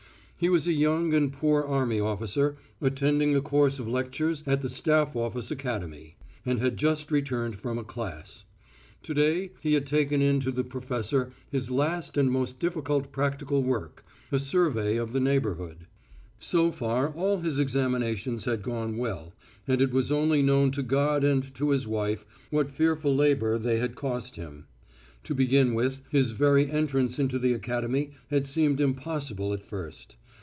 He 0.43 0.49
was 0.49 0.65
a 0.65 0.73
young 0.73 1.13
and 1.13 1.31
poor 1.31 1.61
army 1.61 1.99
officer 1.99 2.57
attending 2.81 3.35
a 3.35 3.41
course 3.43 3.77
of 3.77 3.87
lectures 3.87 4.43
at 4.47 4.61
the 4.61 4.69
staff 4.69 5.15
office 5.15 5.51
academy, 5.51 6.15
and 6.43 6.59
had 6.59 6.77
just 6.77 7.11
returned 7.11 7.57
from 7.57 7.77
a 7.77 7.83
class. 7.83 8.45
To 9.03 9.13
day 9.13 9.51
he 9.61 9.73
had 9.73 9.85
taken 9.85 10.19
in 10.19 10.39
to 10.39 10.49
the 10.49 10.63
professor 10.63 11.31
his 11.51 11.69
last 11.69 12.17
and 12.17 12.31
most 12.31 12.57
difficult 12.57 13.11
practical 13.11 13.61
work, 13.61 14.03
a 14.31 14.39
survey 14.39 14.97
of 14.97 15.11
the 15.13 15.19
neighbourhood. 15.19 15.85
So 16.39 16.71
far 16.71 17.09
all 17.13 17.41
his 17.41 17.59
examinations 17.59 18.45
had 18.45 18.63
gone 18.63 18.97
well, 18.97 19.33
and 19.67 19.79
it 19.79 19.91
was 19.91 20.11
only 20.11 20.41
known 20.41 20.71
to 20.71 20.81
God 20.81 21.23
and 21.23 21.53
to 21.53 21.69
his 21.69 21.87
wife 21.87 22.25
what 22.49 22.71
fearful 22.71 23.15
labour 23.15 23.59
they 23.59 23.77
had 23.77 23.93
cost 23.93 24.37
him.... 24.37 24.65
To 25.25 25.35
begin 25.35 25.75
with, 25.75 26.01
his 26.09 26.31
very 26.31 26.67
entrance 26.71 27.19
into 27.19 27.37
the 27.37 27.53
academy 27.53 28.09
had 28.31 28.47
seemed 28.47 28.79
impossible 28.81 29.53
at 29.53 29.63
first. 29.63 30.15